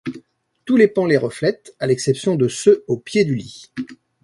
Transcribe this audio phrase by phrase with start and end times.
[0.65, 3.71] Tous les pans les reflètent, à l’exception de ceux au pied du lit.